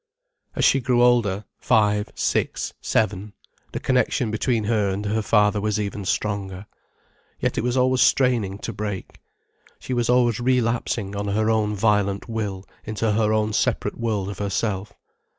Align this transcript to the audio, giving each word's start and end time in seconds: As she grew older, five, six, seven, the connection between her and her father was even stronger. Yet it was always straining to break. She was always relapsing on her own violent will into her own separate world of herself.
As 0.55 0.65
she 0.65 0.79
grew 0.79 1.03
older, 1.03 1.45
five, 1.59 2.09
six, 2.15 2.73
seven, 2.81 3.33
the 3.71 3.79
connection 3.79 4.31
between 4.31 4.63
her 4.63 4.89
and 4.89 5.05
her 5.05 5.21
father 5.21 5.61
was 5.61 5.79
even 5.79 6.05
stronger. 6.05 6.65
Yet 7.39 7.55
it 7.55 7.63
was 7.63 7.77
always 7.77 8.01
straining 8.01 8.57
to 8.65 8.73
break. 8.73 9.21
She 9.77 9.93
was 9.93 10.09
always 10.09 10.39
relapsing 10.39 11.15
on 11.15 11.27
her 11.27 11.51
own 11.51 11.75
violent 11.75 12.27
will 12.27 12.65
into 12.83 13.11
her 13.11 13.31
own 13.31 13.53
separate 13.53 13.99
world 13.99 14.29
of 14.31 14.39
herself. 14.39 14.91